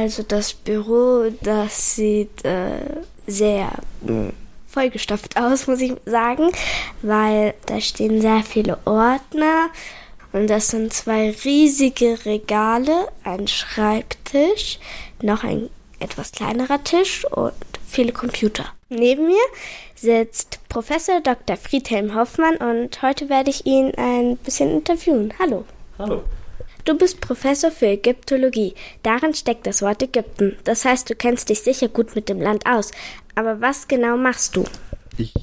[0.00, 4.30] Also das Büro, das sieht äh, sehr mh,
[4.66, 6.50] vollgestopft aus, muss ich sagen,
[7.02, 9.68] weil da stehen sehr viele Ordner
[10.32, 14.78] und das sind zwei riesige Regale, ein Schreibtisch,
[15.20, 17.52] noch ein etwas kleinerer Tisch und
[17.86, 18.64] viele Computer.
[18.88, 19.44] Neben mir
[19.96, 21.58] sitzt Professor Dr.
[21.58, 25.34] Friedhelm Hoffmann und heute werde ich ihn ein bisschen interviewen.
[25.38, 25.66] Hallo.
[25.98, 26.22] Hallo.
[26.84, 28.74] Du bist Professor für Ägyptologie.
[29.02, 30.56] Darin steckt das Wort Ägypten.
[30.64, 32.90] Das heißt, du kennst dich sicher gut mit dem Land aus.
[33.34, 34.64] Aber was genau machst du?
[35.18, 35.34] Ich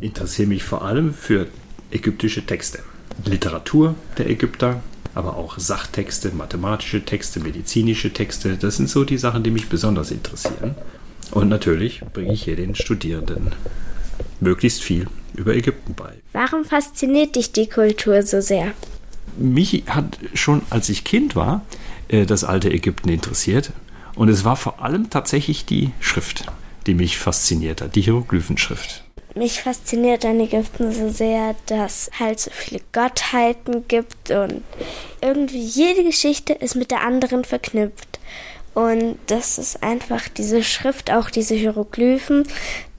[0.00, 1.46] interessiere mich vor allem für
[1.90, 2.80] ägyptische Texte.
[3.24, 4.82] Literatur der Ägypter,
[5.14, 8.56] aber auch Sachtexte, mathematische Texte, medizinische Texte.
[8.56, 10.74] Das sind so die Sachen, die mich besonders interessieren.
[11.30, 13.52] Und natürlich bringe ich hier den Studierenden
[14.40, 16.12] möglichst viel über Ägypten bei.
[16.32, 18.72] Warum fasziniert dich die Kultur so sehr?
[19.36, 21.62] Mich hat schon als ich Kind war
[22.08, 23.72] äh, das alte Ägypten interessiert.
[24.14, 26.46] Und es war vor allem tatsächlich die Schrift,
[26.86, 29.04] die mich fasziniert hat, die Hieroglyphenschrift.
[29.34, 34.62] Mich fasziniert an Ägypten so sehr, dass halt so viele Gottheiten gibt und
[35.20, 38.18] irgendwie jede Geschichte ist mit der anderen verknüpft.
[38.72, 42.44] Und das ist einfach diese Schrift, auch diese Hieroglyphen.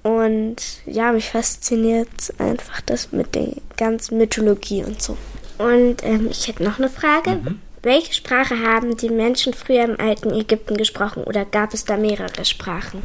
[0.03, 5.17] Und ja, mich fasziniert einfach das mit der ganzen Mythologie und so.
[5.57, 7.39] Und ähm, ich hätte noch eine Frage.
[7.43, 7.59] Mhm.
[7.83, 12.43] Welche Sprache haben die Menschen früher im alten Ägypten gesprochen oder gab es da mehrere
[12.43, 13.01] Sprachen?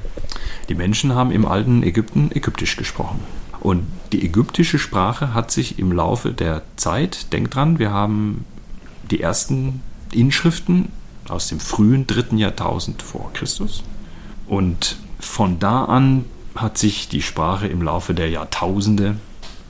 [0.68, 3.20] Die Menschen haben im alten Ägypten Ägyptisch gesprochen.
[3.60, 8.44] Und die ägyptische Sprache hat sich im Laufe der Zeit, denk dran, wir haben
[9.10, 10.90] die ersten Inschriften
[11.28, 13.84] aus dem frühen dritten Jahrtausend vor Christus.
[14.48, 16.24] Und von da an
[16.56, 19.16] hat sich die Sprache im Laufe der Jahrtausende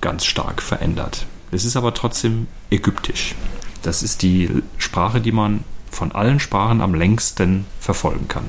[0.00, 1.26] ganz stark verändert.
[1.54, 3.34] Es ist aber trotzdem ägyptisch.
[3.82, 8.46] Das ist die Sprache, die man von allen Sprachen am längsten verfolgen kann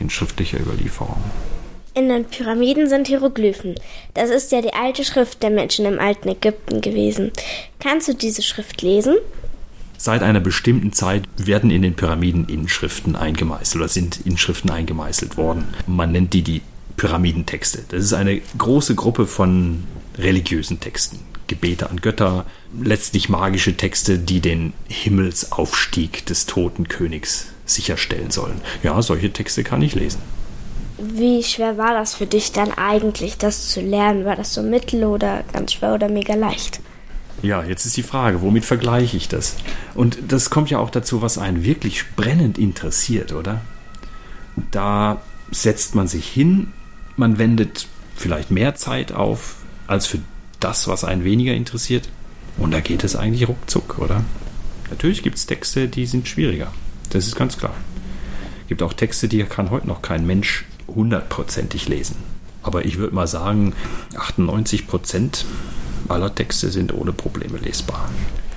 [0.00, 1.22] in schriftlicher Überlieferung.
[1.94, 3.76] In den Pyramiden sind Hieroglyphen.
[4.14, 7.30] Das ist ja die alte Schrift der Menschen im alten Ägypten gewesen.
[7.78, 9.14] Kannst du diese Schrift lesen?
[9.96, 15.72] Seit einer bestimmten Zeit werden in den Pyramiden Inschriften eingemeißelt oder sind Inschriften eingemeißelt worden.
[15.86, 16.62] Man nennt die die
[16.96, 17.84] Pyramidentexte.
[17.88, 19.84] Das ist eine große Gruppe von
[20.18, 21.20] religiösen Texten.
[21.46, 22.46] Gebete an Götter,
[22.78, 28.60] letztlich magische Texte, die den Himmelsaufstieg des toten Königs sicherstellen sollen.
[28.82, 30.20] Ja, solche Texte kann ich lesen.
[30.98, 34.24] Wie schwer war das für dich dann eigentlich, das zu lernen?
[34.24, 36.80] War das so mittel oder ganz schwer oder mega leicht?
[37.42, 39.56] Ja, jetzt ist die Frage, womit vergleiche ich das?
[39.94, 43.60] Und das kommt ja auch dazu, was einen wirklich brennend interessiert, oder?
[44.70, 46.72] Da setzt man sich hin,
[47.16, 49.56] man wendet vielleicht mehr Zeit auf
[49.86, 50.18] als für
[50.64, 52.08] das, was einen weniger interessiert.
[52.56, 54.24] Und da geht es eigentlich ruckzuck, oder?
[54.90, 56.72] Natürlich gibt es Texte, die sind schwieriger.
[57.10, 57.74] Das ist ganz klar.
[58.62, 62.16] Es gibt auch Texte, die kann heute noch kein Mensch hundertprozentig lesen.
[62.62, 63.74] Aber ich würde mal sagen,
[64.16, 65.44] 98 Prozent
[66.08, 68.08] aller Texte sind ohne Probleme lesbar.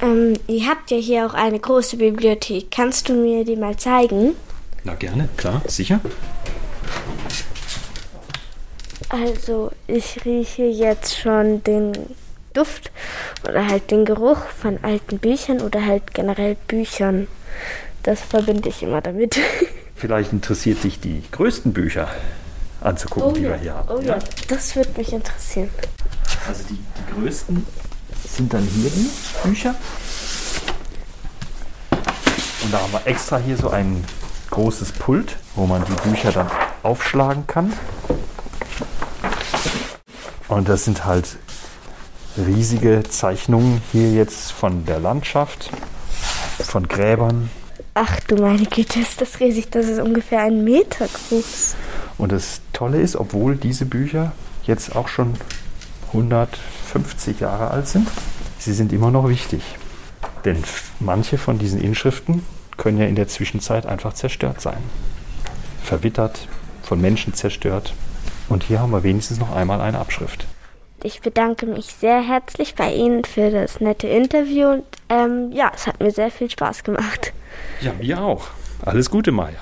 [0.02, 2.72] Ähm, ihr habt ja hier auch eine große Bibliothek.
[2.72, 4.34] Kannst du mir die mal zeigen?
[4.84, 6.00] Na gerne, klar, sicher.
[9.10, 11.94] Also ich rieche jetzt schon den
[12.54, 12.92] Duft
[13.48, 17.28] oder halt den Geruch von alten Büchern oder halt generell Büchern.
[18.04, 19.40] Das verbinde ich immer damit.
[19.96, 22.08] Vielleicht interessiert dich die größten Bücher
[22.82, 23.50] anzugucken, oh, die ja.
[23.50, 23.90] wir hier haben.
[23.90, 25.70] Oh ja, das würde mich interessieren.
[26.48, 27.66] Also die, die größten
[28.28, 29.10] sind dann hier die
[29.48, 29.76] Bücher.
[32.64, 34.04] Und da haben wir extra hier so ein
[34.50, 36.50] großes Pult, wo man die Bücher dann
[36.84, 37.74] aufschlagen kann.
[40.48, 41.38] Und das sind halt
[42.38, 45.72] riesige Zeichnungen hier jetzt von der Landschaft,
[46.60, 47.50] von Gräbern.
[47.94, 49.72] Ach du meine Güte, ist das riesig.
[49.72, 51.76] Das ist ungefähr ein Meter groß.
[52.18, 54.32] Und das Tolle ist, obwohl diese Bücher
[54.64, 55.34] jetzt auch schon
[56.08, 58.08] 150 Jahre alt sind,
[58.60, 59.64] sie sind immer noch wichtig.
[60.46, 60.64] Denn
[61.00, 62.46] manche von diesen Inschriften
[62.78, 64.78] können ja in der Zwischenzeit einfach zerstört sein.
[65.84, 66.48] Verwittert,
[66.84, 67.94] von Menschen zerstört.
[68.50, 70.46] Und hier haben wir wenigstens noch einmal eine Abschrift.
[71.04, 75.86] Ich bedanke mich sehr herzlich bei Ihnen für das nette Interview und ähm, ja, es
[75.86, 77.34] hat mir sehr viel Spaß gemacht.
[77.82, 78.48] Ja, mir auch.
[78.84, 79.60] Alles Gute, Maja.